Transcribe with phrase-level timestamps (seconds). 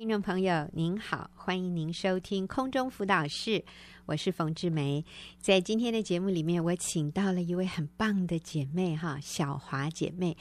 [0.00, 3.62] 听众朋友您好，欢迎您收听空中辅导室，
[4.06, 5.04] 我是冯志梅。
[5.42, 10.38] 在今天的节目里面，我请到了一位很棒的姐妹哈，小华姐妹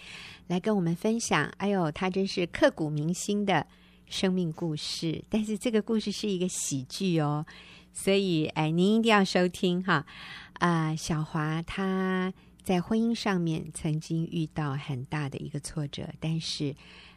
[0.48, 1.52] 来跟我们分享。
[1.58, 3.68] 哎呦，她真是刻骨铭心的
[4.06, 7.46] 生命故事，但是这个故事是一个喜剧哦，
[7.92, 10.06] 所以哎，您一定要收听哈。
[10.54, 12.34] 啊、小华她
[12.64, 16.74] 在婚姻上面曾经遇到很大的一个挫折，但是。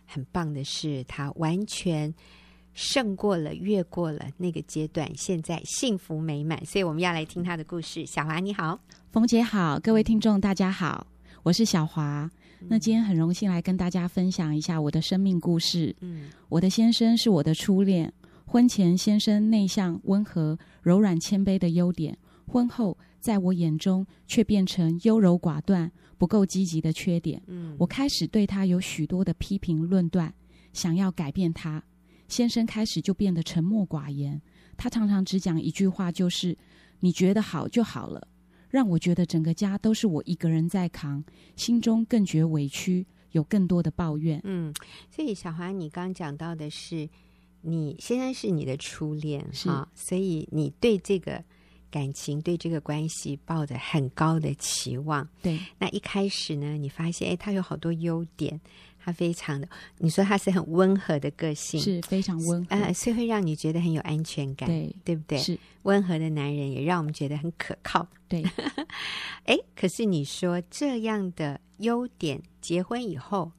[0.06, 2.12] 很棒的是，他完全
[2.74, 6.64] 胜过了、越过了那个阶段，现在幸福美满。
[6.64, 8.04] 所以我们要来听他的故事。
[8.06, 8.78] 小华你好，
[9.10, 11.06] 冯姐好，各位听众大家好，
[11.42, 12.30] 我是小华。
[12.68, 15.94] 那今天很荣幸来跟大家分享一下我的生命故事。
[16.00, 18.12] 嗯，我的先生是我的初恋，
[18.46, 25.90] 婚前先生内向、温和、柔软、谦卑的优点，婚后在我眼中却变成优柔寡断。
[26.18, 30.32] 不够积极的缺点，嗯，我开始对他有许多的批评论断，
[30.72, 31.82] 想要改变他。
[32.28, 34.40] 先生开始就变得沉默寡言，
[34.76, 36.56] 他常常只讲一句话，就是
[37.00, 38.28] “你觉得好就好了”，
[38.70, 41.24] 让我觉得整个家都是我一个人在扛，
[41.56, 44.40] 心中更觉委屈，有更多的抱怨。
[44.44, 44.72] 嗯，
[45.10, 47.08] 所以小华，你刚讲到的是，
[47.62, 51.44] 你先生是你的初恋，是，所以你对这个。
[51.92, 55.58] 感情对这个关系抱着很高的期望，对。
[55.78, 58.58] 那一开始呢，你发现，哎，他有好多优点，
[58.98, 65.36] 他非常的，你说他是很温和的个性，是非常温和，呃，所以会让你觉得很有安全感，对，对不对？
[65.36, 68.42] 是温和的男人也让我们觉得很可靠，对。
[69.44, 73.52] 哎，可是你说这样的优点，结婚以后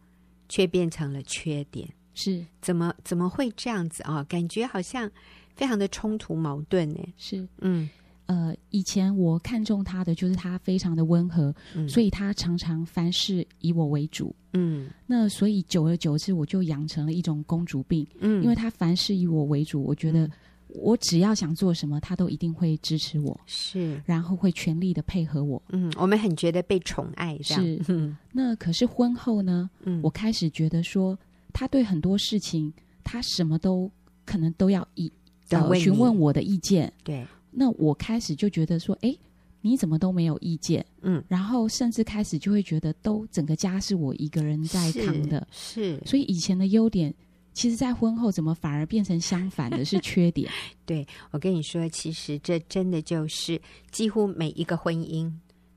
[0.50, 4.23] 却变成了缺点，是怎么怎么会这样子啊？
[4.23, 5.11] 感觉好像
[5.56, 7.00] 非常的冲突矛盾呢？
[7.16, 7.88] 是，嗯。
[8.26, 20.30] 呃，以前我看中他的就是他非常的温和，嗯，所以他常常凡事以我为主，嗯，那所以久而久之我就养成了一种公主病，嗯，因为他凡事以我为主，我觉得
[20.70, 31.20] 我只要想做什么，他都一定会支持我，是，然后会全力的配合我，嗯，我们很觉得被宠爱，是，嗯，那可是婚后呢，嗯，我开始觉得说
[31.52, 32.73] 他对很多事情，
[33.04, 33.92] 他什么都
[34.26, 35.12] 可能都要以
[35.50, 37.28] 呃询问我的意见，对。
[37.53, 39.15] 那我开始就觉得说，哎，
[39.61, 40.86] 你怎么都没有意见？
[41.02, 46.02] 嗯，然后甚至开始就会觉得，都整个家是我一个人在扛的，是。
[46.05, 47.14] 所以以前的优点，
[47.53, 50.52] 其实，在婚后怎么反而变成相反的是缺点？
[50.86, 55.31] 对，我跟你说，其实这真的就是几乎每一个婚姻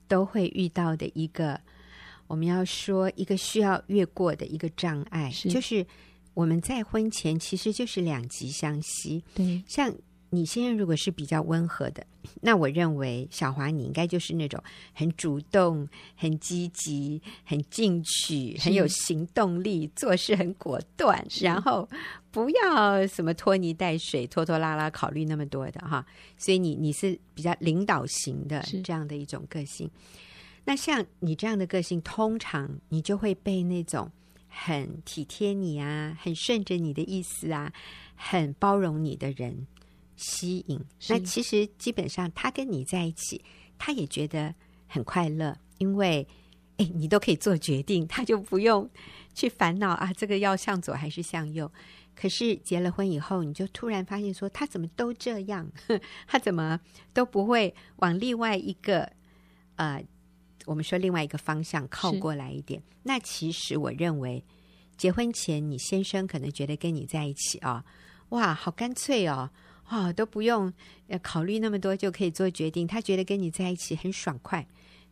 [0.08, 1.60] 都会遇到的一个，
[2.26, 5.86] 我们要说一个需要越过的一个障碍，是就是
[6.34, 9.94] 我们在婚前其实就是两极相吸，对，像。
[10.30, 12.04] 你先生如果是比较温和的，
[12.42, 21.88] 那我认为小华你应该就是那种很主动、很积极、很进取、很有行动力、做事很果断，然后
[22.30, 26.04] 不要什么拖泥带水、拖拖拉拉考虑那么多的哈。
[26.36, 29.90] 所以你你是比较领导型的这样的一种个性。
[30.64, 34.10] 那像你这样的个性，通常你就会被那种
[34.48, 37.72] 很体贴你啊、很顺着你的意思啊、
[38.16, 39.68] 很包容你的人
[40.16, 40.80] 吸引。
[41.08, 43.44] 那其实基本上，他跟你在一起，
[43.78, 44.54] 他也觉得
[44.86, 46.26] 很快乐，因为
[46.78, 48.88] 哎，你都可以做决定，他就不用
[49.34, 51.70] 去烦恼啊，这个要向左还是向右。
[52.14, 55.70] 可是结了婚以后，你就突然发现说，他怎么都这样，
[56.26, 56.80] 他怎么
[57.12, 59.10] 都不会往另外一个
[59.76, 60.02] 呃，
[60.64, 62.82] 我们说另外一个方向靠过来一点。
[63.02, 64.42] 那其实我认为，
[64.96, 67.84] 结婚前你先生可能觉得跟你在一起啊，
[68.30, 69.50] 哇，好干脆哦。
[69.86, 70.72] 啊、哦，都不用
[71.08, 72.86] 呃考虑那么多就可以做决定。
[72.86, 74.66] 他觉得跟你在一起很爽快，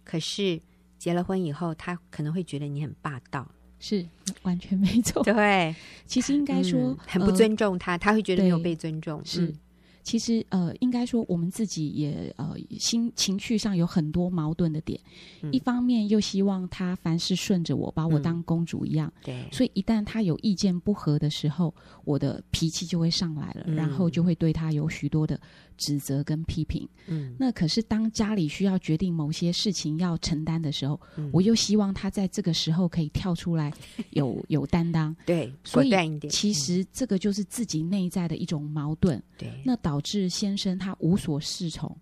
[0.04, 0.60] 可是
[0.98, 3.48] 结了婚以后，他可能会觉得你很霸道。
[3.78, 4.06] 是，
[4.42, 5.22] 完全没错。
[5.22, 5.74] 对，
[6.06, 9.20] 其实应该说、嗯、很不尊重他、呃，他会觉得没有被尊重。
[9.24, 9.46] 是。
[9.46, 9.58] 嗯
[10.04, 15.00] 其实，呃，应该说我们自己也呃心情绪上有很多矛盾的点。
[15.40, 19.10] 嗯、一方面又希望他凡事顺着我，把我当公主一样。
[19.20, 19.48] 嗯、对。
[19.50, 25.40] 所以一旦他有意见不合的时候，我的脾气就会上来了，嗯、然后就会对他有许多的
[25.78, 26.86] 指责跟批评。
[27.06, 27.34] 嗯。
[27.38, 33.72] 那可是当家里需要决定某些事情要承担的时候，嗯、我又希望他在这个时候可以跳出来
[34.10, 35.16] 有，有有担当。
[35.24, 35.50] 对。
[35.64, 35.90] 所以
[36.28, 39.22] 其实这个就是自己内在的一种矛盾。
[39.38, 39.50] 对。
[39.64, 41.96] 那导导致先生他无所适从，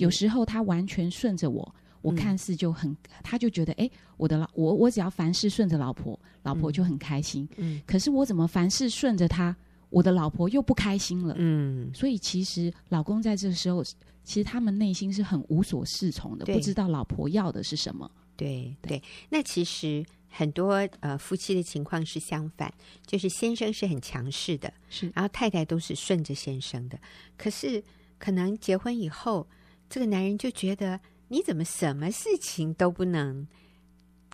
[0.00, 7.48] 有时候他完全顺着我，我看似就很，嗯、他就觉得，哎，我的老我我只要凡事顺着老婆，老婆就很开心。
[7.56, 9.56] 嗯，可是我怎么凡事顺着他，
[9.90, 11.34] 我的老婆又不开心了。
[11.38, 13.82] 嗯，所以其实老公在这个时候，
[14.24, 18.10] 其实他们内心是很无所适从的，不知道老婆要的是什么。
[18.36, 20.04] 对对，对，那其实。
[20.28, 22.70] 很多呃夫妻的情况是相反，
[23.06, 26.98] 就是先生是很强势的，是，然后太太都是顺着先生的。
[27.38, 27.82] 可是
[28.18, 29.46] 可能结婚以后，
[29.88, 33.48] 这个男人就觉得你怎么什么事情都不能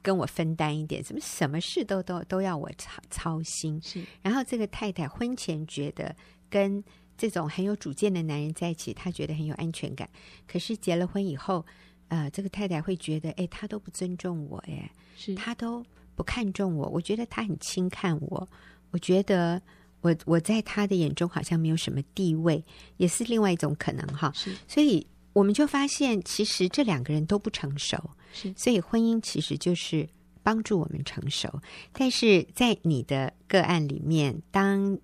[0.02, 3.80] 跟我分担一点，怎么什么事都都都要我操操心？
[3.82, 4.04] 是。
[4.20, 6.14] 然后这个太太婚前觉得
[6.50, 6.82] 跟
[7.16, 10.08] 这种很有主见的男人在一起，她觉得很有安全感。
[10.46, 11.64] 可是结了婚以后，
[12.08, 15.84] 呃，这个太太会觉得，哎，他都不尊重我，哎，是他都
[16.14, 18.48] 不看重我，我觉得他很轻看我，
[18.90, 19.62] 我觉得
[20.00, 22.64] 我我在他的眼中好像没有什么地位，
[22.96, 24.32] 也是另外一种可能哈。
[24.34, 30.08] 是，所以我们就发现，其实这两个人都不成熟，是，所以婚姻其实就是
[30.42, 31.60] 帮助我们成熟。
[31.92, 34.98] 但是在你的个案里面，当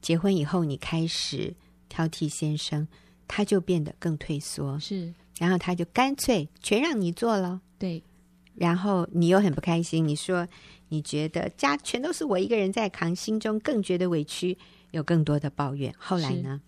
[0.00, 1.54] 结婚以后，你开始
[1.88, 2.88] 挑剔先生，
[3.28, 5.12] 他就变得更退缩，是。
[5.38, 8.02] 然后他就干脆全让你做了，对。
[8.54, 10.48] 然后你又很不开心，你说
[10.88, 14.56] 你觉得家全都是我一个人在扛，心中更觉得委屈，
[14.92, 15.94] 有更多的抱怨。
[15.98, 16.62] 后来呢？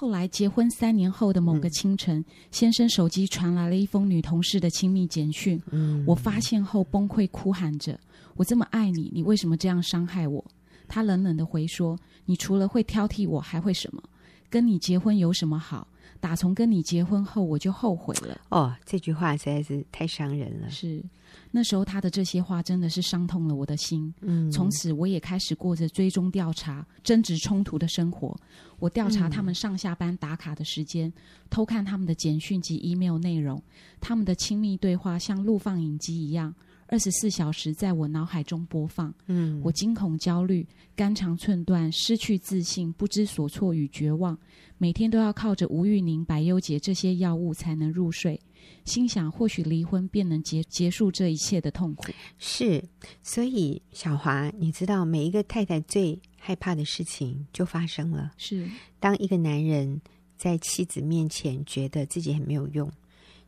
[0.00, 5.60] 后来结婚三年后的某个清晨，嗯、先生手机传来了一封女同事的亲密简讯。
[5.72, 7.98] 嗯，我发现后崩溃哭喊着
[8.38, 10.44] ：“我这么爱你，你为什么这样伤害我？”
[10.86, 14.00] 他冷冷的回说：“你除了会挑剔我，还会什么？
[14.48, 15.88] 跟你结婚有什么好？”
[16.20, 18.40] 打从跟你结婚后，我就后悔了。
[18.50, 20.70] 哦，这句话实在是太伤人了。
[20.70, 21.02] 是，
[21.50, 24.12] 那时候他的这些话真的是伤痛了我的心。
[24.20, 28.36] 嗯，从此我也开始过着追踪调查、争执冲突的生活。
[28.78, 31.12] 我调查他们上下班打卡的时间，嗯、
[31.50, 33.62] 偷看他们的简讯及 email 内容，
[34.00, 36.54] 他们的亲密对话像录放影机一样。
[36.90, 44.36] 二十四小时在我脑海中播放，嗯，我惊恐、焦虑、肝肠寸断、失去自信、不知所措与绝望，
[44.78, 48.40] 每天都要靠着吴玉宁、白优杰这些药物才能入睡。
[48.86, 52.10] 心想，或许离婚便能结结束这一切的痛苦。
[52.38, 52.82] 是，
[53.22, 58.32] 所以小华，你知道，每一个太太最害怕的事情就发生了。
[58.38, 58.66] 是，
[58.98, 60.00] 当一个男人
[60.38, 62.90] 在妻子面前觉得自己很没有用，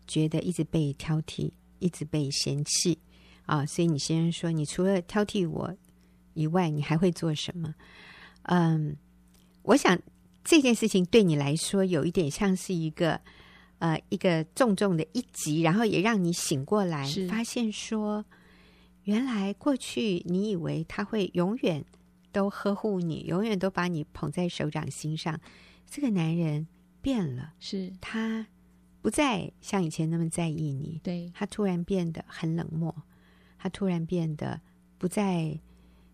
[0.06, 2.98] 觉得一直被挑剔，一直被嫌弃。
[3.50, 5.76] 啊，所以你先生说，你除了挑剔我
[6.34, 7.74] 以外，你还会做什么？
[8.42, 8.96] 嗯，
[9.62, 10.00] 我想
[10.44, 13.20] 这件事情对你来说有一点像是一个
[13.80, 18.24] 呃一个重重的一击，然后也让你醒过来，发现说，
[19.02, 21.84] 原来过去你以为他会永远
[22.30, 25.36] 都呵护你，永远都把你捧在手掌心上，
[25.90, 26.68] 这个男人
[27.02, 28.46] 变了，是他
[29.02, 32.94] 不再像以前那么在意你，对，他突然变得很冷漠。
[33.62, 34.58] 他突然变得
[34.96, 35.60] 不再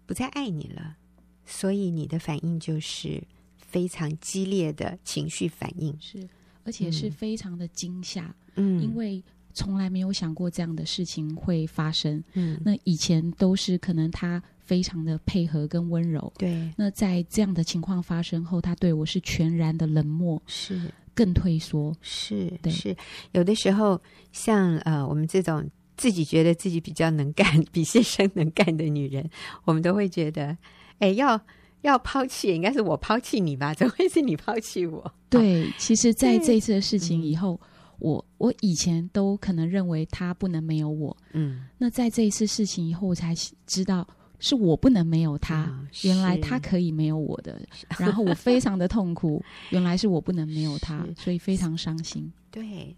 [0.04, 0.96] 不再爱你了，
[1.44, 3.22] 所以你的反应就是
[3.56, 6.28] 非常激烈的情绪反应，是，
[6.64, 9.22] 而且是非常的惊吓，嗯，因为
[9.54, 20.90] 从来没有想过这样的事情会发生，嗯，那以前都是可能他非常的配合跟温柔，对，那在这样的情况发生后，他对我是全然的冷漠，是。
[21.14, 22.94] 更退缩，是，对，是。
[23.32, 24.02] 有的时候
[24.32, 25.64] 像呃我们这种。
[25.96, 29.28] 自己觉得自己比较能干，比先生能干的女人，
[29.64, 30.56] 我们都会觉得，
[30.98, 31.40] 哎，要
[31.82, 33.72] 要抛弃，应该是我抛弃你吧？
[33.72, 35.12] 怎么会是你抛弃我？
[35.30, 37.60] 对，其实，在这一次的事情以后，
[37.98, 43.34] 我我以前都可能认为他不能没有我，嗯，那在这一次事情以后，我才
[43.66, 44.06] 知道
[44.38, 47.60] 是我不能没有他，哦、原来他可以没有我的，
[47.98, 52.30] 然后我非常的痛苦，原来是我不能没有他，所以非常伤心。
[52.50, 52.94] 对。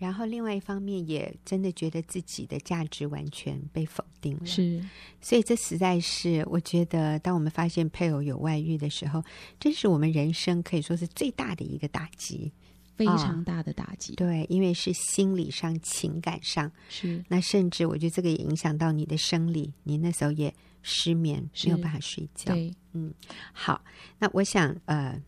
[0.00, 4.46] 然后，另外一方面也真的觉得自己的价值完全被否定了。
[4.46, 4.82] 是，
[5.20, 9.22] 所以这实在是我觉得，当我们发现配偶有外遇的时候，
[9.60, 12.50] 这是我们人生可以说是最大的一个打击，
[12.96, 14.14] 非常大的打击。
[14.14, 16.72] 哦，对，因为是心理上、情感上。
[16.88, 22.54] 是，那甚至我觉得这个也影响到你的生理，你那时候也失眠，没有办法睡觉。
[22.54, 23.12] 对，嗯，
[23.52, 23.84] 好，
[24.18, 25.22] 那我想呃。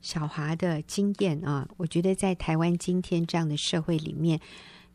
[0.00, 4.40] 小华的经验啊，我觉得在台湾今天这样的社会里面，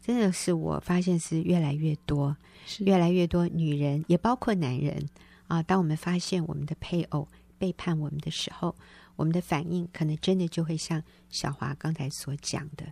[0.01, 5.07] 真的是我发现是越来越多，是越来越多女人，也包括男人
[5.47, 5.61] 啊。
[5.61, 8.75] 当我们发现我们的配偶背叛我们的时候，
[9.15, 12.85] 我们的反应可能真的就会像小华刚才所讲的。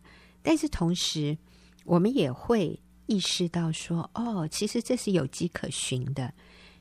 [0.44, 1.38] 但是同时，
[1.86, 2.78] 我们也会
[3.08, 6.34] 意识到说，哦，其实这是有迹可循的，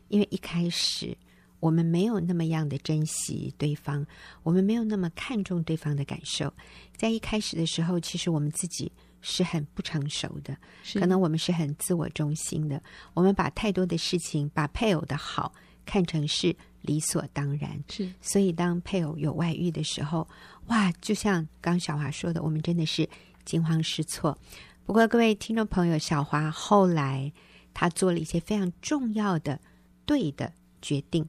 [0.09, 1.17] 因为一开始。
[1.61, 4.05] 我们没有那么样的珍惜对方，
[4.43, 6.53] 我们没有那么看重对方的感受。
[6.97, 8.91] 在一开始的时候，其实我们自己
[9.21, 10.57] 是很不成熟的，
[10.95, 12.83] 可能我们是很自我中心的。
[13.15, 15.53] 我们把太多的事情，把配偶的好
[15.87, 17.83] 看成是理所当然。
[17.89, 20.27] 是，所以当配偶有外遇的时候，
[20.67, 23.09] 哇，就像刚小华说的，我们真的是
[23.45, 24.37] 惊慌失措。
[24.85, 27.33] 不过各位听众朋友，小华后来。
[27.73, 29.59] 他做了一些非常重要的
[30.05, 30.53] 对的
[30.83, 31.27] 决定，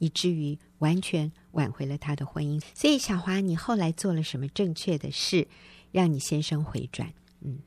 [0.00, 2.60] 以至于完全挽回了他的婚姻。
[2.74, 5.46] 所以，小华，你后来做了什么正确的事，
[5.92, 7.08] 让你先生回转？
[7.42, 7.58] 嗯。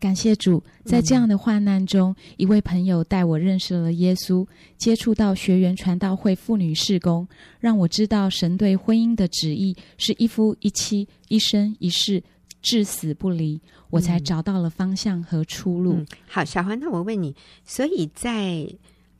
[0.00, 4.44] 感谢主，在这样的患难中，嗯、一位朋友带我认识了耶稣，
[4.76, 7.28] 接触到学员传道会妇女事工，
[7.60, 12.20] 让我知道神对婚姻的旨意是一夫一妻，一生一世，
[12.60, 13.60] 至死不离。
[13.90, 15.98] 我才找到了方向和出路。
[15.98, 18.66] 嗯、好，小华，那我问你，所以在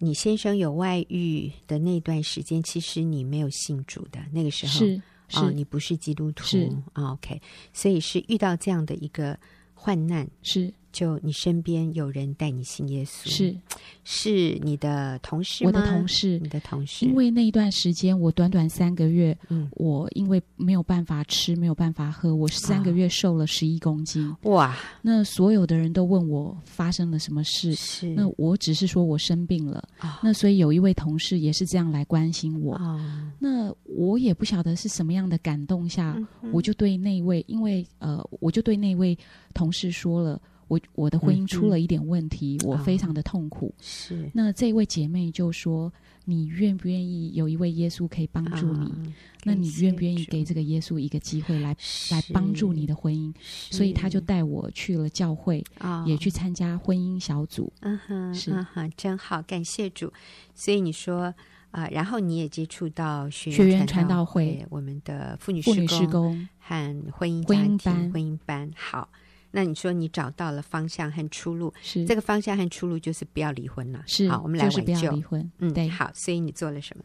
[0.02, 7.40] 你先生有外遇的那段时间，其实你没有信主的那个时候，是是、哦，你不是基督徒，是、哦、OK，
[7.72, 9.38] 所以是遇到这样的一个。
[9.84, 10.24] 患难。
[10.42, 13.56] 是，就你身边有人带你信耶稣，是
[14.04, 15.64] 是你的同事？
[15.64, 17.06] 我的同事，你的同事。
[17.06, 24.24] 因为那一段时间，我短短三个月，嗯，我因为没有办法吃，没有办法喝，我三个月瘦了十一公斤。
[24.42, 24.52] 哦。
[24.52, 24.76] 哇！
[25.00, 29.82] 那所有的人都问我发生了什么事，是那我只是说我生病了。
[30.00, 30.08] 哦。
[30.22, 32.76] 那所以有一位同事也是这样来关心我。
[32.76, 33.00] 哦。
[33.38, 36.16] 那我也不晓得是什么样的感动下，
[36.52, 39.16] 我就对那位，因为呃，我就对那位。
[39.54, 40.40] 同事说了，
[40.72, 43.66] 我我的婚姻出了一点问题，嗯、我非常的痛苦。
[43.66, 45.92] 哦、是，那这位姐妹就说
[46.24, 48.86] ：“你愿不愿意有一位耶稣可以帮助你？
[48.86, 49.12] 哦、
[49.44, 51.76] 那你愿不愿意给这个耶稣一个机会来
[52.10, 53.30] 来帮助你的婚姻？”
[53.70, 57.70] 所以他就带我去了教会，哦、也去参加婚姻小组。
[57.80, 60.10] 嗯哼，是嗯哼，真好，感谢主。
[60.54, 61.24] 所以你说
[61.72, 69.10] 啊、呃，然后你也接触到学学园传道会，我们的妇女妇女事工和婚姻婚姻班婚姻班好。
[69.52, 74.02] 那你说你找到了方向和出路，是这个方向和出路就是不要离婚了。
[74.06, 75.48] 是，好，我们来就是不要离婚。
[75.58, 77.04] 嗯，对，好，所以你做了什么？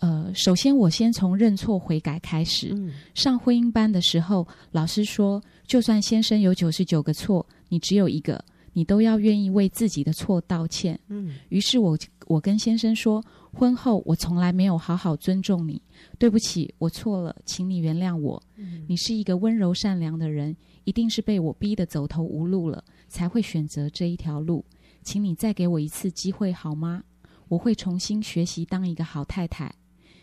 [0.00, 2.70] 呃，首先我先从认错悔改开始。
[2.72, 10.98] 嗯，上婚姻班的时候，老师说，就算先生有九十九个错，你只有一个，你都要愿意为自己的错道歉。
[11.08, 15.82] 嗯，于是我我跟先生说，婚后我从来没有好好尊重你，
[16.18, 18.42] 对不起，我错了，请你原谅我。
[18.56, 20.56] 嗯，你是一个温柔善良的人。
[20.84, 24.64] 一定是被我逼得走投无路了，才会选择这一条路。
[25.02, 27.04] 请你再给我一次机会好吗？
[27.48, 29.72] 我会重新学习当一个好太太。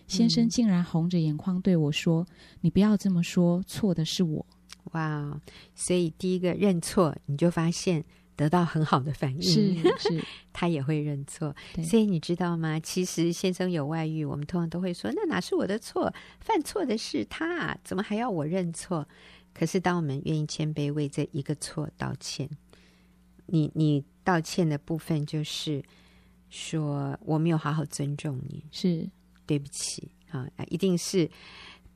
[0.08, 4.46] 先生竟然红着眼眶对我说：“嗯、你不要这么说，错的是我。”
[4.94, 5.40] 哇！
[5.76, 8.04] 所以第一个认错，你就发现
[8.38, 9.42] 得到很好的反应。
[9.42, 11.54] 是是， 他也会认错。
[11.84, 12.80] 所以你知道吗？
[12.80, 16.14] 其实先生有外遇，我们通常都会说：“那哪是我的错？
[16.40, 19.06] 犯错的是他，怎么还要我认错？”
[19.54, 22.48] 可是，当我们愿意谦卑为这一个错道歉，
[23.48, 25.84] 你你道歉的部分就是
[26.50, 29.10] 说我没有好好尊重你，是
[29.48, 31.28] 对不起啊，一定是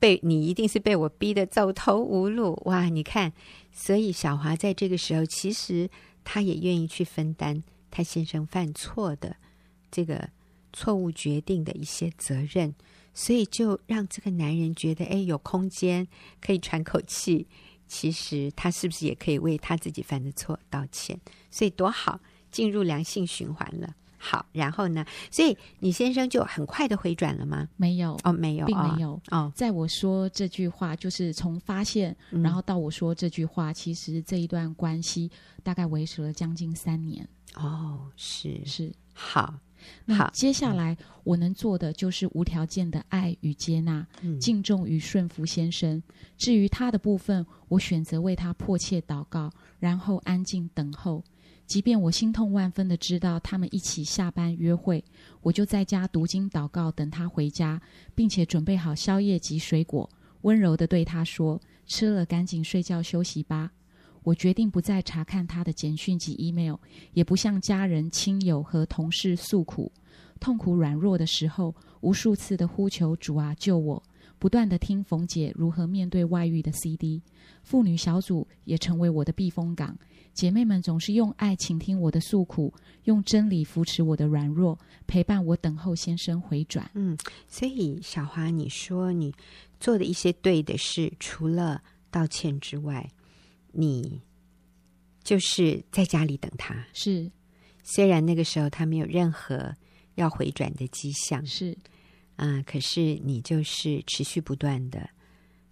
[0.00, 2.86] 被你一定是被我逼得走投无路哇！
[2.86, 3.32] 你看，
[3.70, 5.88] 所以小华在这个时候，其实
[6.24, 9.36] 他也愿意去分担他先生犯错的
[9.90, 10.30] 这个
[10.72, 12.74] 错误决定的一些责任。
[13.14, 16.08] 所以就让这个男人觉得，哎，有空间
[16.40, 17.46] 可以喘口气。
[17.86, 21.20] 其实他是不是也可以为他自己犯的错道歉？
[21.50, 23.94] 所以多好，进入良性循环了。
[24.24, 25.04] 好，然后呢？
[25.32, 27.68] 所以你先生就很快的回转了吗？
[27.76, 29.50] 没有哦，没有，并没有哦。
[29.52, 35.28] 在我说这句话，就是从发现，嗯、然后到我说这句话，其实这一段关系
[35.64, 37.28] 大概维持了将近三年。
[37.56, 39.52] 哦，是是，好。
[40.04, 46.00] 那接下来我能做的就是无条件的爱与接纳，嗯、敬重与顺服先生。
[46.38, 49.50] 至于他的部分，我选择为他迫切祷告，
[49.80, 51.24] 然后安静等候。
[51.72, 55.02] 即便我心痛万分的知道他们一起下班约会，
[55.40, 57.80] 我就在家读经祷告，等他回家，
[58.14, 60.06] 并且准备好宵夜及水果，
[60.42, 63.72] 温柔的对他说：“吃了赶紧睡觉休息吧。”
[64.22, 66.76] 我决定不再查看他的简讯及 email，
[67.14, 69.90] 也不向家人、亲友和同事诉苦。
[70.38, 74.02] 痛苦软弱的时候，无数次的呼求主啊救我，
[74.42, 77.22] 不断的听冯姐如何面对外遇的 CD。
[77.62, 79.96] 妇女小组也成为我的避风港，
[80.34, 86.90] 姐妹们总是用爱倾听我的诉苦，用真理扶持我的软弱，陪伴我等候先生回转。
[86.94, 89.32] 嗯，所以小华，你说你
[89.78, 91.80] 做的一些对的事，除了
[92.10, 93.08] 道歉之外。
[93.70, 94.20] 你
[95.22, 97.30] 就是在家里等他，是。
[97.84, 99.72] 虽然那个时候他没有任何
[100.16, 101.78] 要回转的迹象，是。
[102.36, 105.08] 啊、呃，可是你就是持续不断的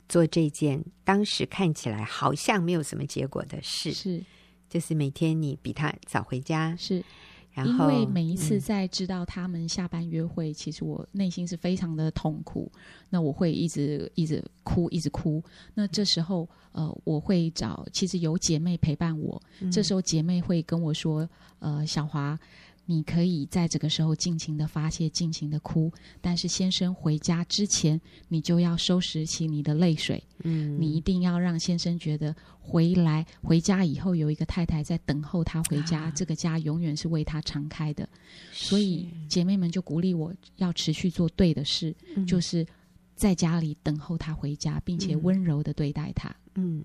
[0.08, 4.22] 做这件当时看起来好像没有什么结果的事，是。
[4.68, 7.04] 就是每天你比他早回家，是。
[7.52, 12.70] 然后，因为每一次在知道他们下班约会，嗯、其实我内心是非常的痛苦。
[13.08, 15.42] 那我会一直一直哭，一直哭。
[15.74, 19.42] 那这时候，呃，我会找，其实有姐妹陪伴我。
[19.58, 22.38] 嗯、这时候姐妹会跟我说：“呃，小华，
[22.86, 30.22] 你可以在这个时候尽情的发泄，尽情的哭，但是先生回家之前，你就要收拾起你的泪水。
[30.42, 38.08] 嗯，你一定要让先生觉得回来回家以后有一个太太在等候他回家，啊、这个家永远是为他敞开的。
[38.50, 42.66] 所以姐妹们就鼓励我要持续做对的事，嗯、就是
[43.14, 46.34] 在家里等候他回家，并且温柔的对待他。
[46.56, 46.84] 嗯，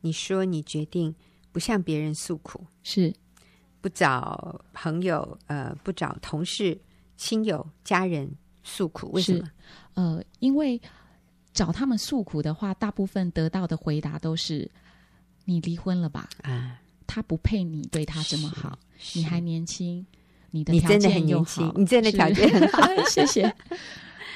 [0.00, 1.14] 你说你决定
[1.50, 3.12] 不向别人诉苦，是。
[3.82, 6.80] 不找朋友，呃，不找同事、
[7.16, 8.30] 亲友、家人
[8.62, 9.50] 诉苦，为什么？
[9.94, 10.80] 呃，因为
[11.52, 14.70] 找他们诉苦的话，大部分得到的回答都是
[15.44, 18.78] “你离婚了吧？”啊，他不配你对他这么好，
[19.14, 20.06] 你还年轻，
[20.52, 23.52] 你的条件又好，你真的条件很好， 谢谢。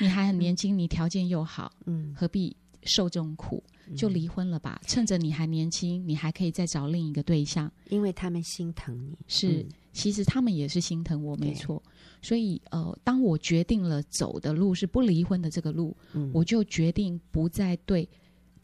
[0.00, 3.62] 你还很年轻，你条件又好，嗯，何必受这种苦？
[3.94, 9.16] 就离婚了吧，趁着你还年轻，你还可以再找另一个对象，因为他们心疼你。
[9.28, 11.82] 是，嗯、其实他们也是心疼我，没错。
[12.22, 18.08] 所以，呃，当我决定了走的路是不离婚的这个路，嗯、我就决定不再对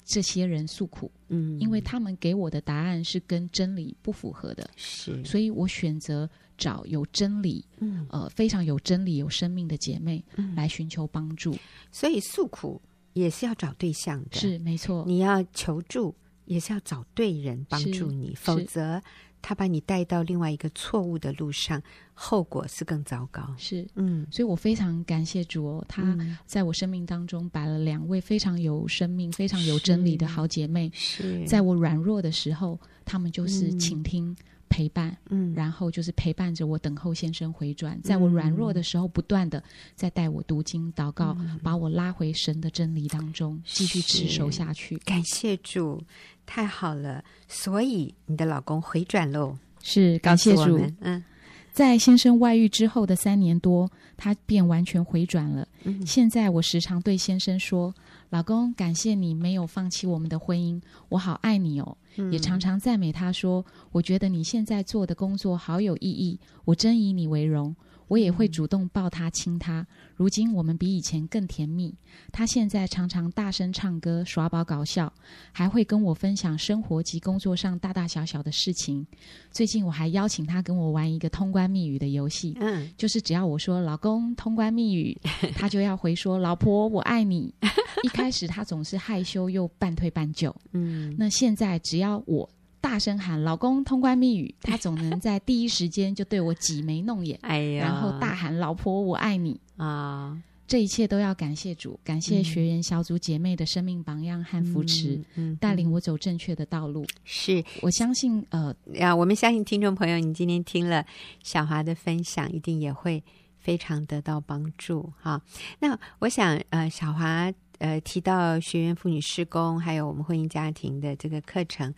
[0.05, 10.25] 这些人诉苦，嗯，因为他们给我的答案是跟真理不符合的，是，所以我选择找有真理，嗯，呃，非常有真理、有生命的姐妹
[10.57, 11.55] 来寻求帮助，
[11.93, 12.81] 所以诉苦。
[13.13, 15.05] 也是要找对象的，是没错。
[15.07, 16.15] 你要求助，
[16.45, 19.03] 也是要找对人帮助你，否则
[19.41, 21.83] 他把你带到另外一个错误的路上，
[22.15, 23.55] 后果是更糟糕。
[23.59, 26.17] 是，嗯，所以我非常感谢主哦，他
[26.47, 31.45] 在我生命当中摆了两位非常有生命、非常有真理的好姐妹，是。
[31.47, 34.31] 在我软弱的时候，他们就是倾听。
[34.31, 34.37] 嗯
[34.73, 39.63] 陪伴，嗯，然后就是陪伴着我，等候先生回转，在我软弱的时候，不断的
[39.95, 44.97] 在带我读经、祷告，嗯、把我拉回神的真理当中，继续持守下去。
[45.05, 46.03] 感谢主，
[46.47, 47.23] 太好了！
[47.47, 49.59] 所以你的老公回转喽？
[49.83, 50.81] 是，感谢主。
[51.01, 51.23] 嗯，
[51.71, 55.69] 在先生外遇之后的三年多，他便完全回转了。
[55.85, 57.95] 嗯、现在我时常对先生说。
[58.33, 61.99] 老公，感谢你没有放弃我们的婚姻，我好爱你哦。
[62.17, 67.77] 嗯、也常常赞美他说，我觉得你现在做的工作好有意义，我真以你为荣。
[68.13, 71.95] 我也会主动抱他亲他，如今我们比以前更甜蜜。
[72.31, 75.11] 他现在常常大声唱歌耍宝搞笑，
[75.51, 79.07] 还会跟我分享生活及工作上大大小小的事情。
[79.51, 85.19] 最近我还邀请他跟我玩一个通关密语的游戏，嗯，就是只要我说老公通关密语，
[85.55, 87.55] 他就要回说老婆我爱你。
[88.03, 92.47] 一开始他总是害羞又半推半就，嗯，那现在只要我。
[92.83, 100.37] 大声喊“老公，通关密语”，他总能在第一时间就对我挤眉弄眼， 哎呀，然后大喊“老婆，我爱你”啊！
[100.67, 107.07] 这一切都要感谢主，感谢学员小组姐妹的生命榜样和扶持，嗯，嗯，带领我走正确的道路。
[107.25, 111.05] 是我相信，呃，呀，我们相信听众朋友，你今天听了
[111.43, 113.23] 小华的分享，一定也会
[113.59, 115.41] 非常得到帮助哈。
[115.81, 117.53] 那我想，呃，小华。
[117.83, 121.91] 呃，提到学员妇女施工，还有我们婚姻家庭的这个课程，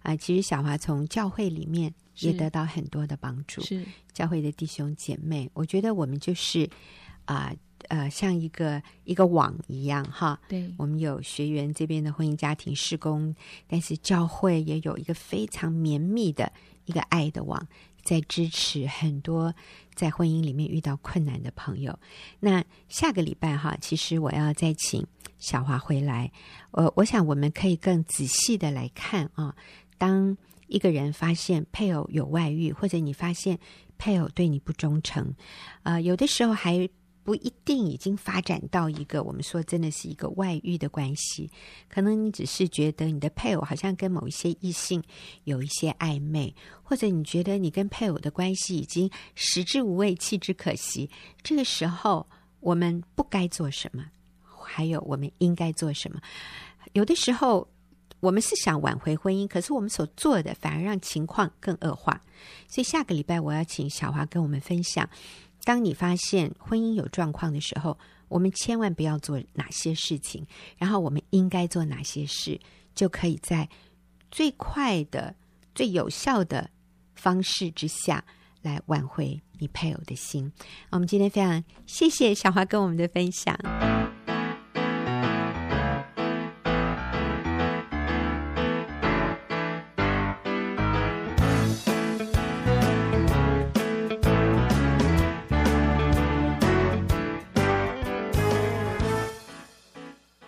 [0.00, 3.62] 啊、呃，其实小华从教会里面也得到很多的帮助。
[3.62, 6.68] 是教会的弟兄姐妹，我觉得我们就是
[7.24, 7.50] 啊
[7.88, 10.38] 呃，呃，像一个一个网一样哈。
[10.46, 13.34] 对，我们有学员这边的婚姻家庭施工，
[13.66, 16.52] 但是教会也有一个非常绵密的
[16.84, 17.66] 一个爱的网。
[18.02, 19.54] 在支持很多
[19.94, 21.98] 在婚姻里面遇到困难的朋友。
[22.38, 25.06] 那下个礼拜哈，其实我要再请
[25.38, 26.30] 小华回来。
[26.70, 29.54] 我，我想我们可以更仔细的来看啊，
[29.98, 30.36] 当
[30.66, 33.58] 一个人发现配偶有外遇，或者你发现
[33.98, 35.34] 配偶对你不忠诚，
[35.82, 36.88] 啊、呃，有的时候还。
[37.30, 41.48] 不一定已经发展到一个我们说真的是一个外遇的关系，
[41.88, 45.00] 可能你只是觉得你的配偶好像跟某一些异性
[45.44, 51.08] 有一些暧昧，或者你觉得你跟配偶的关系已经食之无味，弃之可惜。
[51.40, 54.04] 这个时候我们不该做什么？
[54.42, 56.20] 还有我们应该做什么？
[56.94, 57.68] 有的时候
[58.18, 62.20] 我们是想挽回婚姻，可是我们所做的反而让情况更恶化。
[62.66, 65.08] 所以下个礼拜我要请小华跟我们分享。
[65.64, 70.46] 当你发现婚姻有状况的时候，我们千万不要做哪些事情，
[70.78, 72.58] 然后我们应该做哪些事，
[72.94, 73.68] 就可以在
[74.30, 75.34] 最快的、
[75.74, 76.70] 最有效的
[77.14, 78.24] 方式之下
[78.62, 80.50] 来挽回你配偶的心。
[80.90, 83.58] 我们今天非常谢谢小华跟我们的分享。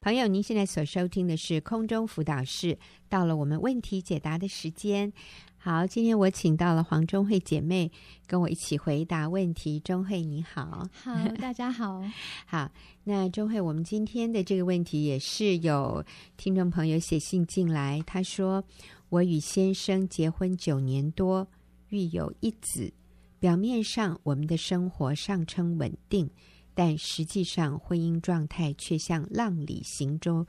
[0.02, 2.76] 朋友，您现在所收听的是空中辅导室，
[3.08, 5.12] 到了我们问题解答的时间。
[5.56, 7.88] 好，今天我请到了黄中慧姐妹
[8.26, 9.78] 跟我一起回答问题。
[9.78, 12.02] 中慧你好，好，大家好，
[12.46, 12.68] 好。
[13.04, 16.04] 那中慧，我们今天的这个问题也是有
[16.36, 18.64] 听众朋友写信进来，他说
[19.08, 21.46] ：“我与先生结婚九年多，
[21.90, 22.92] 育有一子，
[23.38, 26.28] 表面上我们的生活尚称稳定，
[26.74, 30.46] 但实际上婚姻状态却像浪里行舟，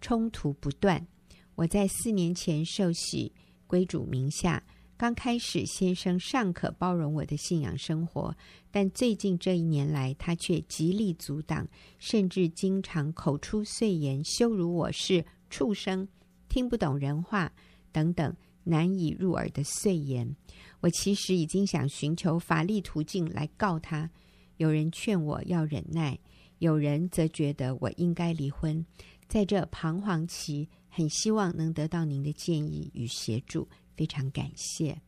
[0.00, 1.06] 冲突不断。
[1.54, 3.32] 我在四年前受洗。”
[3.66, 4.62] 归主名下，
[4.96, 8.36] 刚开始先生尚可包容我的信仰生活，
[8.70, 11.66] 但最近这一年来，他却极力阻挡，
[11.98, 16.06] 甚至经常口出碎言，羞辱我是畜生，
[16.48, 17.50] 听不懂人话
[17.90, 20.36] 等等难以入耳的碎言。
[20.80, 24.08] 我其实已经想寻求法律途径来告他，
[24.56, 26.18] 有人劝我要忍耐，
[26.58, 28.84] 有人则觉得我应该离婚。
[29.26, 35.00] 在这彷徨期，很希望能得到您的建议与协助，非常感谢。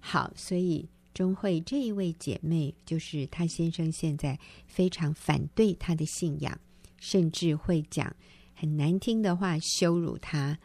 [0.00, 6.58] 好，所以钟慧这一位姐妹，就是她先生现在非常反对她的信仰，
[6.98, 8.16] 甚至会讲
[8.54, 10.58] 很难听的话羞辱她，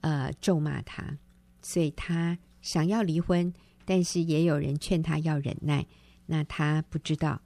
[0.00, 1.18] 呃，咒骂她，
[1.60, 3.52] 所以她想要离婚，
[3.84, 5.86] 但是也有人劝她要忍耐，
[6.26, 7.42] 那她不知道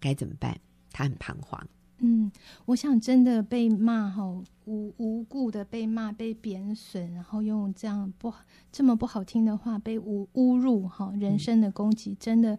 [0.00, 0.58] 该怎么办，
[0.90, 1.64] 他很彷徨。
[2.02, 2.32] 嗯，
[2.64, 4.24] 我想真的被骂哈，
[4.64, 8.32] 无无故的被骂、被贬损，然后用这样不
[8.72, 12.58] 这么不好听的话被侮侮辱哈，人身的攻击，真的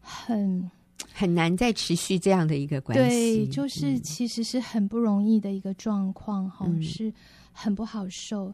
[0.00, 0.70] 很
[1.12, 3.44] 很难再持续这样的一个关系。
[3.44, 7.12] 对，就是其实是很不容易的一个状况哈，嗯、是
[7.52, 8.50] 很不好受。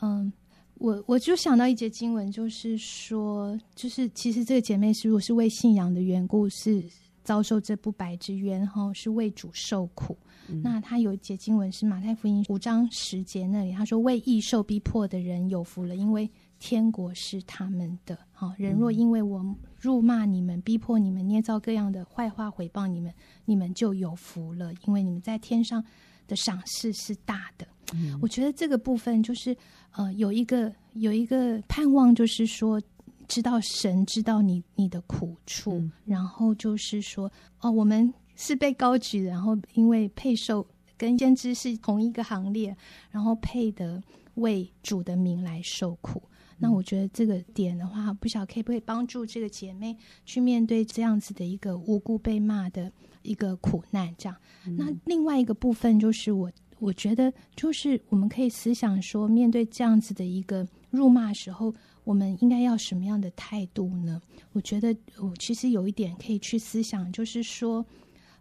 [0.00, 0.32] 嗯，
[0.76, 6.82] 我我就想到一节经文，就是说，就是其实这个姐妹是如果是为信仰的缘故是。
[7.26, 10.16] 遭受这不白之冤，哈，是为主受苦。
[10.48, 19.44] 嗯、那他有一节经文是马太福音五章十节那里，他说：“为义受逼迫的人有福了，因为天国是他们的。”哈，人若因为我
[19.76, 23.12] 辱骂你们、逼迫你们、捏造各样的坏话毁谤你们，
[23.44, 25.84] 你们就有福了，因为你们在天上
[26.28, 27.66] 的赏赐是大的。
[27.92, 29.56] 嗯、我觉得这个部分就是，
[29.96, 32.80] 呃，有一个有一个盼望，就是说。
[33.28, 42.76] 知道神知道你你的苦处，嗯、然后就是说，哦，我们是被高举，然后因为配受跟先知是同一个行列，
[43.10, 44.02] 然后配的
[44.34, 46.22] 为主的名来受苦。
[46.24, 52.90] 嗯、那我觉得这个点的话，不晓得可以不可以帮助这个姐妹去面对这样子的一个无辜被骂的
[53.22, 54.14] 一个苦难？
[54.16, 54.36] 这样。
[54.66, 61.74] 嗯、那另外一个部分就是我我觉得就是我们可以思想说，面对这样子的一个辱骂时候。
[62.06, 64.22] 我们应该要什么样的态度呢？
[64.52, 67.84] 我觉得我其实有一点可以去思想，就是说，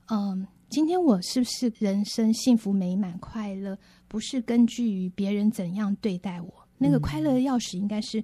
[0.09, 3.75] 嗯，今天我是不是人生幸福美满快乐，
[4.07, 6.53] 不是根据于别人怎样对待我？
[6.77, 8.23] 那个快乐的钥匙应该是，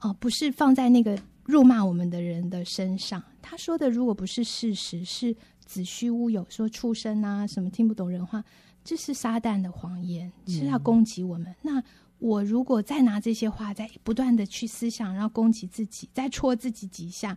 [0.00, 3.22] 哦，不是放在那个辱骂我们的人的身上。
[3.40, 5.32] 他说的如果不是事实，是
[5.64, 8.44] 子虚乌有，说畜生啊，什么听不懂人话，
[8.82, 11.46] 这是撒旦的谎言，是要攻击我们。
[11.46, 11.84] 嗯、那。
[12.20, 17.36] 我如果再拿这些话，再不断的去思想，然后攻击自己，再戳自己几下，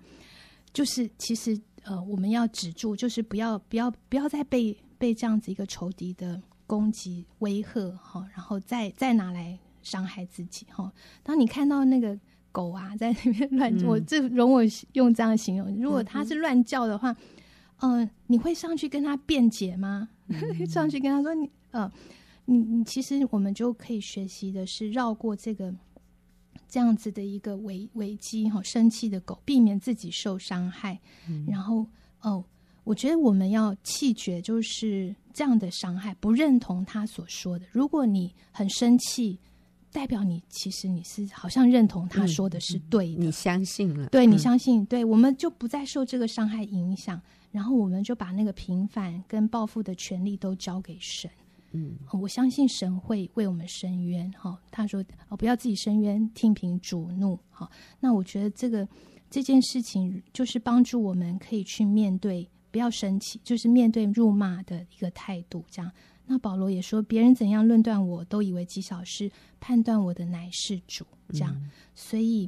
[0.74, 10.92] 就是其实呃，我们要止住，就是不要不要不要再被被这样子一个仇敌的攻击威吓哈，然后再再拿来伤害自己哈。
[11.24, 12.20] 当你看到那个
[12.52, 17.16] 狗啊在那边乱，嗯、我这容我用这样形容，如果它是乱叫的话，
[17.80, 20.10] 嗯、呃，你会上去跟它辩解吗？
[20.28, 21.90] 嗯、 上去跟他说你呃。
[22.46, 25.74] 你你其实我们就可以学习的是绕过这个
[26.68, 31.00] 这样子的一个危危机哈，生气的狗，避免自己受伤害。
[31.30, 31.86] 嗯、然后
[32.22, 32.44] 哦，
[32.84, 37.66] 我觉得我们要弃绝就是这样的伤害，不认同他所说的。
[37.72, 39.40] 如果你很生气，
[39.92, 51.30] 代表你其实你是好像认同他说的是对的，嗯、你相信了，对，你相信，嗯、对，我们就不再受这个伤害影响，然后我们就把那个平反跟报复的权利都交给神。
[51.74, 54.32] 嗯，我相信神会为我们伸冤。
[54.34, 58.88] 哈，他说：“哦，不要自己伸冤，听凭主怒。”好，那我觉得这个
[59.30, 65.66] 这件事情就是帮助我们可以去面对，不要生气，就是面对辱骂的一个态度。
[65.70, 65.92] 这样，
[66.28, 69.28] 那保罗也说：“别人怎样论断我，都以为极小事；
[69.60, 72.48] 判断我的乃是主。”这样，嗯、所以，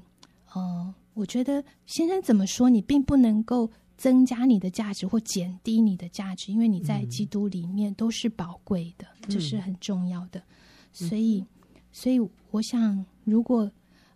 [0.54, 3.72] 呃，我觉得先生怎么说，你并不能够。
[3.98, 10.40] 增加你的价值或减低你的价值，因为你在基督里面都是宝贵的，嗯、这是很重要的。
[10.40, 11.46] 嗯、所以，
[11.92, 12.20] 所以
[12.52, 13.72] 我想，如果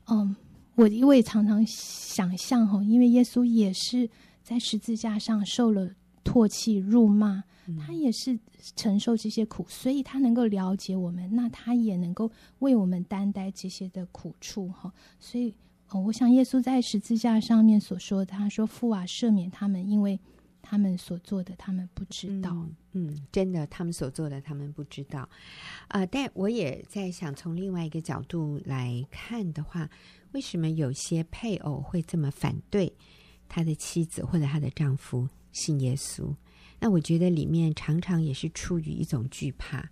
[0.08, 0.36] 嗯，
[0.76, 4.10] 我因为常常想象哈，因为耶稣也是
[4.44, 5.89] 在十字架上受了
[6.24, 8.38] 唾弃、辱骂，嗯、他也是
[8.76, 14.92] 承受这些苦，所以他能够了解我们，那他也能够为我们担待这些的苦处哈。
[15.20, 15.54] 所以。
[15.91, 20.19] 哦，我想耶稣在十字架上面所说的，他说：“父啊，赦免他们，因为
[20.62, 22.67] 他们所做的，他们不知道。
[22.91, 25.21] 嗯”，真的，他们所做的，他们不知道。
[25.88, 29.89] 啊、呃，但我也在想，从另外一个角度来看的话，
[30.34, 32.93] 为什么有些配偶会这么反对
[33.47, 36.36] 他的妻子或者他的丈夫信耶稣？
[36.80, 39.89] 那我觉得里面常常也是出于一种惧怕，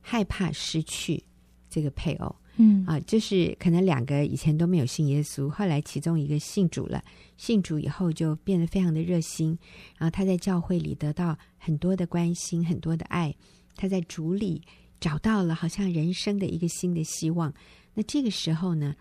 [0.00, 1.24] 害怕失去
[1.68, 2.34] 这个配偶。
[2.58, 7.04] 嗯啊，就是可能两个以前都没有信耶稣，后来其中一个信主了，
[7.36, 9.58] 信主以后就变得非常的热心，
[9.98, 13.34] 然后他在教会里得到很多的关心，很多的爱，
[13.74, 14.62] 他在主里
[14.98, 17.52] 找到了好像人生的一个新的希望。
[17.92, 18.96] 那这个时候呢，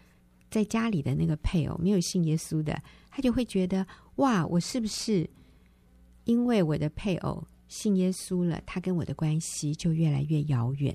[0.51, 2.77] 在家里的那个配偶没有信耶稣的，
[3.09, 3.87] 他就会觉得
[4.17, 5.29] 哇，我是不是
[6.25, 10.93] 因为我的配偶信耶稣了，他跟我的关系就越来越遥远？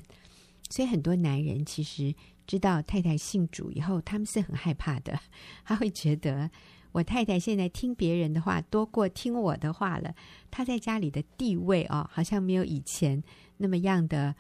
[0.69, 2.15] 所以很多男人其实。
[2.51, 5.17] 知道太太信主以后，他们是很害怕的。
[5.65, 6.51] 他会觉得
[6.91, 10.13] 我太太现在听别人的话多过听我的话了。
[10.51, 13.23] 他在家里的地位哦，好像没有以前
[13.59, 14.35] 那么样的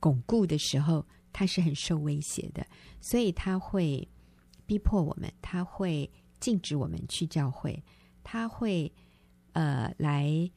[0.00, 2.66] 巩固的时候，他是很受威胁的。
[3.00, 4.08] 所以他会
[4.66, 7.80] 逼迫我们，他会禁止我们去教会，
[8.24, 8.92] 他会
[9.52, 10.50] 呃来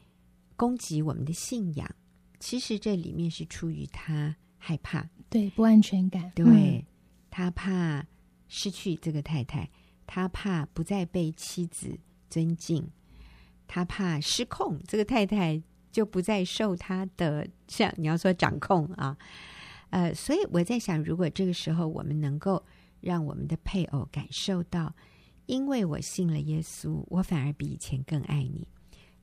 [0.55, 1.87] 攻击我们的信仰。
[2.39, 6.43] 其实这里面是出于他害怕，对，不安全感，对。
[6.43, 6.83] 嗯
[7.37, 8.07] 他怕
[8.47, 9.69] 失去这个太太，
[10.07, 12.87] 他怕不再被妻子尊敬，
[13.67, 19.17] 他怕失控，这个太太就不再受他的像你要说掌控啊，
[19.89, 22.65] 呃，所以我在想，如果这个时候我们能够
[23.01, 24.95] 让我们的配偶感受到，
[25.45, 28.65] 因为我信了耶稣，我反而比以前更爱你；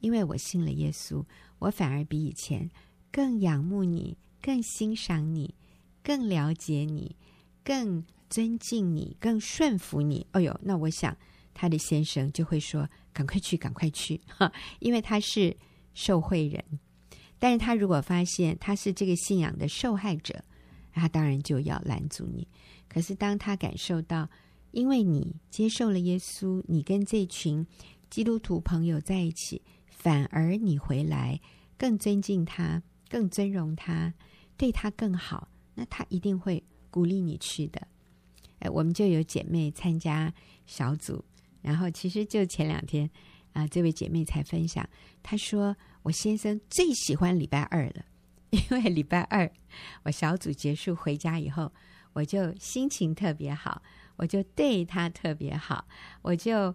[0.01, 1.25] 因为我信了耶稣，
[1.61, 2.71] 我反而比以前
[3.11, 5.55] 更仰慕你、更欣赏你、
[6.03, 7.17] 更了解你。
[7.65, 10.27] 更尊敬你，更顺服你。
[10.33, 11.17] 哎呦，那我想
[11.55, 15.57] 他的先生就会说：“赶快去，赶快去！”哈， 因为他是
[15.95, 16.65] 受贿人。
[17.39, 20.45] 但是他如果发现他是这个信仰的受害者，
[20.93, 22.47] 他当然就要拦阻你。
[22.89, 24.29] 可是当他感受到，
[24.71, 27.67] 因为你接受了耶稣，你跟这群
[28.09, 31.41] 基督徒朋友在一起，反而你回来
[31.77, 34.15] 更尊敬他，更尊荣他，
[34.57, 36.63] 对他更好，那他一定会。
[36.93, 37.89] 鼓励你去的，
[38.59, 40.31] 哎，我们就有姐妹参加
[40.67, 41.25] 小组，
[41.63, 43.09] 然后其实就前两天
[43.55, 44.87] 啊，这位姐妹才分享，
[45.23, 48.05] 她说我先生最喜欢礼拜二了，
[48.51, 49.51] 因为礼拜二
[50.03, 51.73] 我小组结束回家以后，
[52.13, 53.83] 我就心情特别好，
[54.17, 55.87] 我就对他特别好，
[56.21, 56.75] 我就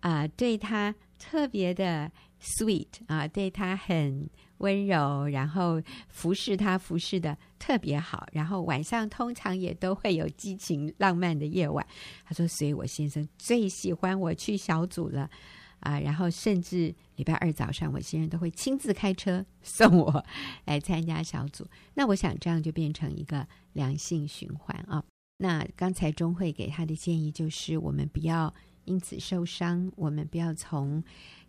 [0.00, 2.10] 啊对他特别的
[2.42, 4.28] sweet 啊，对他很。
[4.58, 8.26] 温柔，然后服侍他，服侍的特别好。
[8.32, 11.86] 然后晚上通常也都会有激情浪漫的夜晚。
[12.24, 15.30] 他说：“所以我先生最喜欢我去小组了
[15.78, 16.00] 啊。
[16.00, 20.26] 然后甚至礼拜二早上，我先生都会亲自开车送我
[20.66, 21.64] 来参加小组。
[21.94, 25.00] 那我想这样就变成一个良性循环啊。
[25.36, 28.52] 那刚才钟慧给他的建议就是：我们不要
[28.86, 31.04] 因此受伤，我们不要从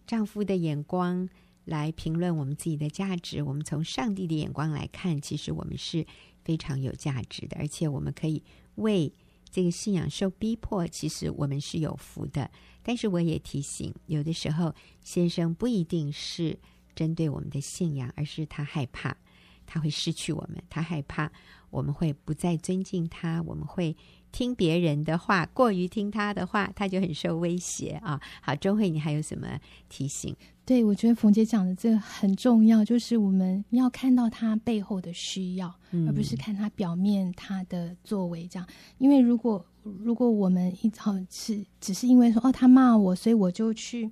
[0.09, 1.29] 丈夫的眼光。”
[1.65, 6.03] 来评论我们自己的价值，我们从上帝的眼光来看，其实我们是
[6.43, 8.41] 非常有价值的，而且我们可以
[8.75, 9.13] 为
[9.51, 12.49] 这个信仰受逼迫，其实我们是有福的。
[12.81, 16.57] 但是我也提醒，有的时候先生不一定是
[16.95, 19.15] 针对我们的信仰，而是他害怕
[19.67, 21.31] 他会失去我们，他害怕
[21.69, 23.95] 我们会不再尊敬他，我们会
[24.31, 28.19] 听别人的话，过于听他的话，他就很受威胁啊。
[28.41, 29.47] 好，周慧，你还有什么
[29.87, 30.35] 提醒？
[30.65, 38.67] 对，我觉得冯姐讲的这个很重要，就是我们要看到他背后的需要，嗯、而不是看他表面他的作为这样。
[38.99, 40.99] 因为如果如果我们一直
[41.31, 44.11] 是只是因为说哦他骂我，所以我就去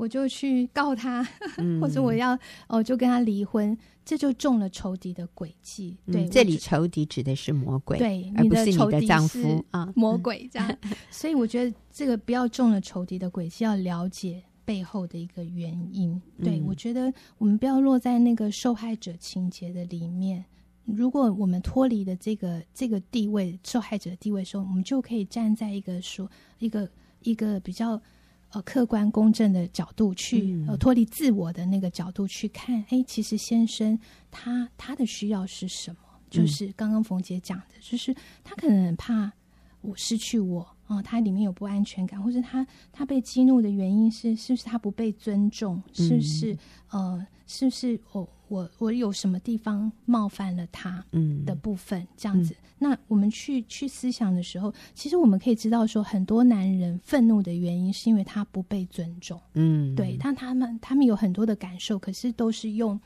[0.00, 1.26] 我就去告他，
[1.58, 5.96] 嗯、 或者我要哦就跟他离婚，这就中了仇敌的诡计。
[6.10, 10.78] 对，嗯、这里仇敌指的是魔鬼，对，而不是你的丈夫啊，魔鬼这样。
[11.10, 14.42] 所以我觉得这个不要中了仇敌的诡计，要了解。
[14.62, 20.44] 背后的一个原因，对、嗯、我觉得我们不要落在那个受害者情节的里面。
[20.84, 26.88] 如果我们脱离了这个这个地位，受害者的地位的时候，我们就可以站在一个说一个
[27.22, 28.00] 一个比较
[28.52, 32.84] 呃客观公正的角度去、嗯、呃脱离自我的那个角度去看。
[32.90, 33.98] 哎，其实先生
[34.30, 35.96] 他他的需要是什么？
[36.28, 39.32] 就是刚刚冯姐讲的，就是他可能很怕
[39.80, 40.66] 我失去我。
[40.86, 45.80] 哦，他里面有不安全感，或者他他被激怒的原因是是不是他不被尊重？
[45.92, 46.58] 是不是
[46.90, 52.00] 呃是不是我我我有什么地方冒犯了他嗯的部分？
[52.00, 59.40] 嗯、这样子，嗯、那我们去去思想的时候，其实我们可以知道说，很多男人愤怒的原因是因为他不被尊重。
[59.54, 62.98] 嗯，对，但他们他们有很多的感受，可是都是用。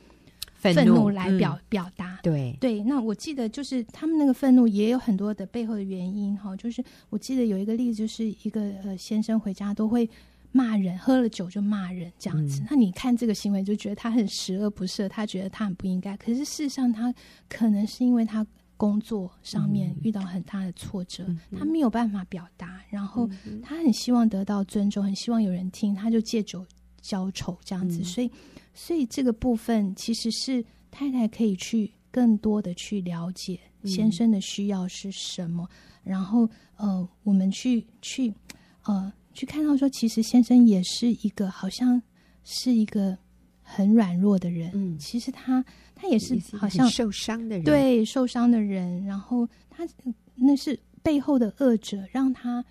[0.73, 2.83] 愤怒来表、嗯、表达，对对。
[2.85, 6.57] 那我记得就是他们那个愤怒也有很多的背后的原因哈。
[6.57, 10.09] 就是我记得有一个例子，就是一个呃先生回家都会
[10.57, 12.63] 骂人，喝了酒就骂人这样子。
[12.63, 16.17] 嗯、那你看这个行为就觉得他很十恶不赦，他觉得他很不应该。
[16.17, 17.13] 可是事实上，他
[17.49, 23.29] 可能是因为他工作上面遇到很大的挫折，嗯、他没有办法表达，然后
[23.63, 26.65] 他很希望得到尊重，很希望有人听，他就借酒
[27.01, 28.31] 浇愁这样子，嗯、所以。
[28.77, 38.35] 所以这个部分其实是太太可以去更多的去了解先生的需要是什么，嗯、然后呃，我们去去
[38.83, 42.01] 呃去看到说，其实先生也是一个好像
[42.45, 43.19] 是一个
[43.63, 45.63] 很软弱的人，嗯，其实他
[45.95, 49.87] 他也是好像受伤的人，对，受伤的人，然后他
[50.35, 52.65] 那是背后的恶者，让他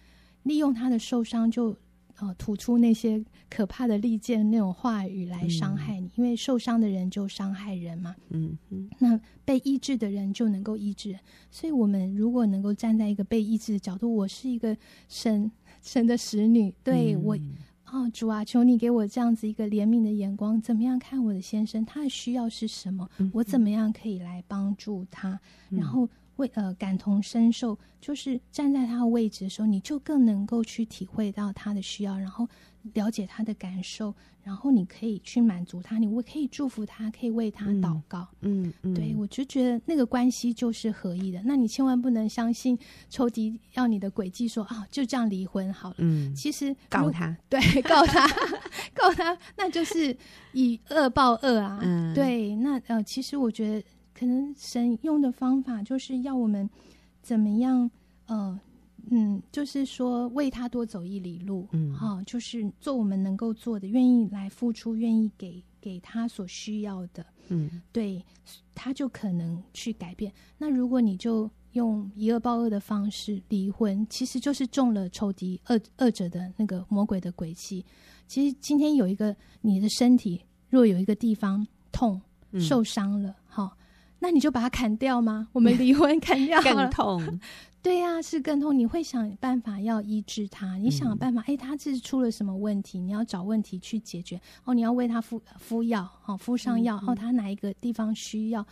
[0.44, 1.76] 利用他的受伤就。
[2.20, 8.16] 呃，吐出那些可怕的利剑那种话语来伤害你，嗯、因为受伤的人就伤害人嘛。
[8.30, 11.18] 嗯嗯，那被医治的人就能够医治。
[11.50, 14.78] 所以，我们如果能够站在一个被医治的角度，我是一个
[15.10, 15.52] 神
[15.84, 17.38] 神的使女，对、嗯、我，
[17.92, 23.08] 哦，主啊，求你给我这样子一个怜悯的眼光，怎么样看我的先生，他的需要是什么？
[23.20, 25.40] 嗯、我怎么样可以来帮助他？
[25.70, 26.10] 嗯、然后。
[26.38, 32.48] 为呃感同身受，就是站在他的位置的时候，你就更能够去体会到他的需要，然后
[32.94, 38.28] 了解他的感受，然后你可以去满足他，你会可以祝福他，可以为他祷告。
[38.42, 41.42] 嗯嗯，嗯对，我就觉得那个关系就是合一的。
[41.46, 42.78] 那你千万不能相信
[43.10, 45.96] 仇敌要你的诡计，说啊就这样离婚好了。
[46.00, 48.28] 嗯，其实告他，对，告他，
[48.94, 50.16] 告他，那就是
[50.52, 51.80] 以恶报恶啊。
[51.82, 53.86] 嗯，对，那呃，其实我觉得。
[54.14, 56.70] 可能神用的方法就是要我们
[57.22, 57.90] 怎么样？
[58.28, 58.60] 呃，
[59.10, 68.24] 嗯，就是说为他多走一里路，嗯，好、哦，就是做我们能够做的，愿意来付出，愿意给给他所需要的，嗯，对，
[68.74, 70.32] 他就可能去改变。
[70.58, 77.84] 那如果你就用以恶报恶的方式离婚，其实就是中了仇敌恶恶者的那个魔鬼的诡计。
[78.28, 82.22] 其实今天有一个你的身体，若有一个地方痛
[82.58, 83.36] 受伤了，嗯。
[84.24, 85.50] 那你就把它砍掉吗？
[85.52, 87.40] 我们离婚 砍掉了，更痛。
[87.82, 88.74] 对呀、啊，是更痛。
[88.80, 93.02] 你会想办法要医治他，你想办法，哎、嗯，他这是出了什么问题？
[93.02, 94.40] 你要找问题去解决。
[94.64, 96.96] 哦，你要为他敷敷药，哦敷上药。
[97.02, 98.66] 嗯嗯、哦，他哪一个地方需要？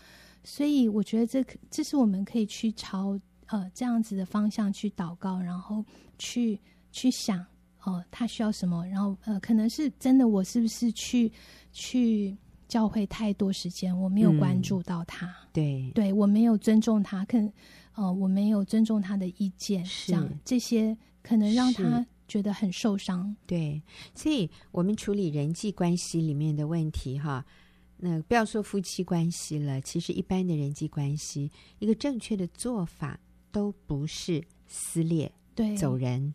[0.46, 5.84] 所以我觉得这这是我们可以去朝呃这样子的方向去祷告，然后
[6.18, 6.58] 去
[6.94, 7.46] 去想
[7.84, 8.88] 哦，他需要什么？
[8.88, 11.30] 然后呃，可能是真的，我是不是去
[11.74, 12.38] 去。
[12.72, 15.28] 教会太多时间，我没有关注到他。
[15.28, 17.52] 嗯、对，对我没有尊重他，可能
[17.96, 23.36] 呃，我没有尊重他的意见，是这样这些可能让他觉得很受伤。
[23.46, 23.82] 对，
[24.16, 27.46] 所以我们处理人际关系里面的问题，哈，
[27.98, 33.20] 那不要说夫妻关系了，其实一般的人际关系，一个正确的做法
[33.52, 36.34] 都不是撕裂、对走人，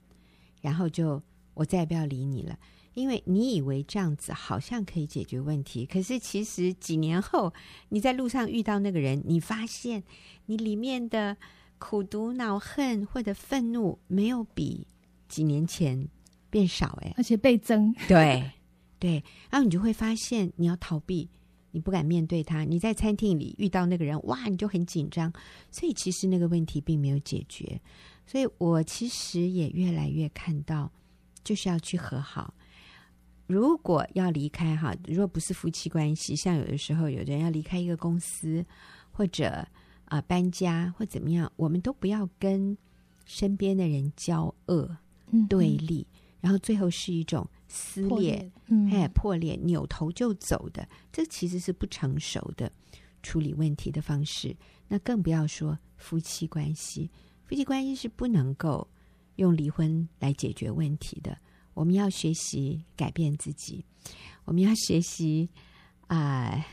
[0.60, 1.22] 然后就
[1.54, 2.58] 我再也不要理你了。
[2.96, 7.52] 因为你以为这样子好像可以解决问题，可是其实几年后
[7.90, 10.02] 你在路上遇到那个人，你发现
[10.46, 11.36] 你里面的
[11.76, 14.86] 苦毒、恼恨或者愤怒没有比
[15.28, 16.08] 几年前
[16.48, 17.94] 变少，哎，而且倍增。
[18.08, 18.50] 对
[18.98, 21.28] 对，然后你就会发现你要逃避，
[21.72, 22.64] 你不敢面对他。
[22.64, 25.30] 你在餐厅里遇到那个人，哇，你就很紧张。
[25.70, 27.78] 所以其实那个问题并没有解决。
[28.26, 30.90] 所以我其实也越来越看到，
[31.44, 32.54] 就是要去和好。
[33.46, 38.64] 如果要离开哈，如果不是夫妻关系，像有的时候有的人要离开一个公司，
[39.12, 39.48] 或者
[40.06, 42.76] 啊、呃、搬家或怎么样，我们都不要跟
[43.24, 44.96] 身边的人交恶、
[45.30, 46.06] 嗯、对立，
[46.40, 52.70] 然后最后是一种撕裂、嗯、哎破裂、扭头就走的，这其实是不成熟的
[53.22, 54.56] 处理问题的方式。
[54.88, 57.10] 那更不要说夫妻关系，
[57.44, 58.88] 夫妻关系是不能够
[59.36, 61.38] 用离婚来解决问题的。
[61.76, 63.84] 我们要学习改变自己，
[64.46, 65.50] 我们要学习
[66.06, 66.64] 啊、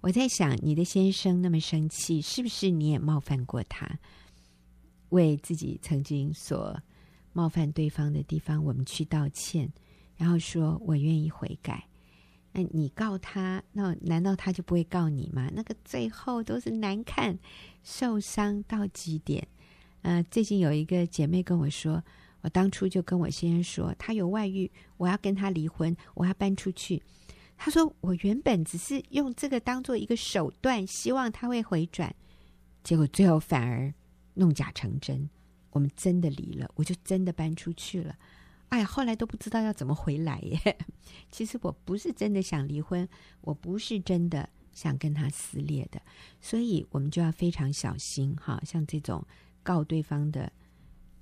[0.00, 3.98] 我在想，你的先生那么生气，是不是你也冒犯过他？
[5.08, 6.80] 为自己曾经所
[7.32, 9.68] 冒犯对方的地方，我们去道歉，
[10.16, 11.84] 然后说我愿意悔改。
[12.52, 15.50] 那你告他，那难道他就不会告你吗？
[15.52, 17.36] 那个最后都是难看，
[17.82, 19.44] 受伤到极点。
[20.02, 22.00] 呃，最近有一个姐妹跟我说。
[22.46, 27.02] 我当初就跟我先生说，他有外遇，我要跟他离婚，我要搬出去。
[27.56, 32.14] 他说：“我原本只是用这个当做一个手段，希望他会回转，
[32.84, 33.92] 结果最后反而
[34.34, 35.28] 弄假成真。
[35.70, 38.16] 我们真的离了，我就真的搬出去了。
[38.68, 40.78] 哎呀，后来都不知道要怎么回来耶。
[41.32, 43.08] 其实我不是真的想离婚，
[43.40, 46.00] 我不是真的想跟他撕裂的，
[46.40, 48.62] 所以我们就要非常小心哈。
[48.64, 49.26] 像这种
[49.64, 50.52] 告对方的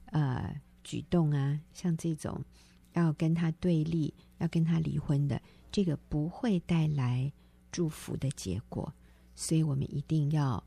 [0.06, 0.54] 呃
[0.84, 2.44] 举动啊，像这种
[2.92, 7.32] 要跟他对立、要跟他离婚的。”这个不会带来
[7.72, 8.94] 祝福的结果，
[9.34, 10.62] 所以我们一定要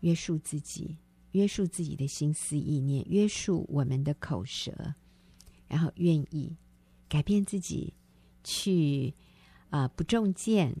[0.00, 0.96] 约束自己，
[1.32, 4.94] 约束自己的心思意念，约束我们的口舌，
[5.66, 6.56] 然后愿意
[7.10, 7.92] 改变自己，
[8.42, 9.12] 去
[9.68, 10.74] 啊、不中箭，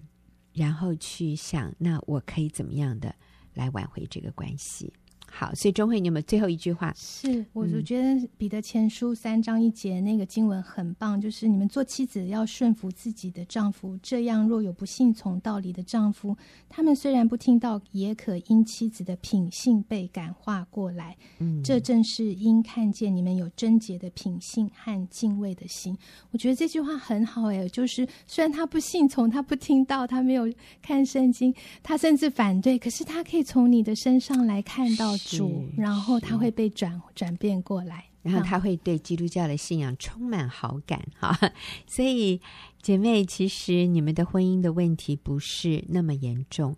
[0.54, 3.14] 然后去想，那我可以怎么样的
[3.52, 4.94] 来挽回这个关系。
[5.30, 6.92] 好，所以钟慧，你有没有最后一句话？
[6.96, 16.34] 是，我就觉得彼得前书三章一节那个经文很棒，就是你们做妻子要顺服自己的丈夫，这样若有不信从道理的丈夫，
[16.66, 21.14] 他们虽然不听到，也可因妻子的品性被感化过来。
[21.38, 25.96] 嗯，这正是因看见你们有贞洁的品性和敬畏的心。
[26.30, 30.50] 我觉得这句话很好哎，就是虽然他不信从，他不听到，他没有
[30.80, 35.17] 看圣经，他甚至反对，可是他可以从你的身上来看到。
[35.18, 41.36] 主，然后他会被转转变过来，然后他会对基督教的信仰充满好感哈。
[41.86, 42.40] 所以
[42.80, 46.76] 姐妹，其实你们的婚姻的问题不是那么严重，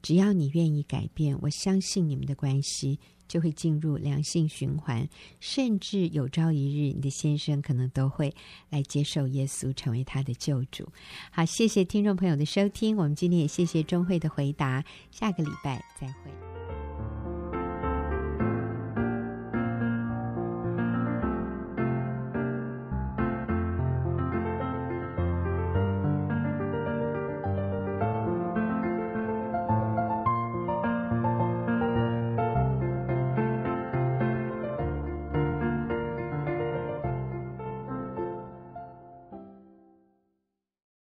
[0.00, 8.34] 只要你愿意改变，我相信你们的关系就会进入良性循环，甚至有朝一日你的先生可能都会
[8.70, 10.88] 来接受耶稣，成为他的救主。
[11.30, 16.49] 好，谢谢听众朋友的收听，我们今天也谢谢钟慧的回答，下个礼拜再会。